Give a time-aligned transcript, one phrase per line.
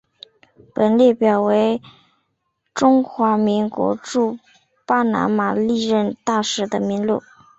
[0.73, 1.79] 本列表为
[2.73, 4.39] 中华民国驻
[4.87, 7.21] 巴拿马历任大使的名录。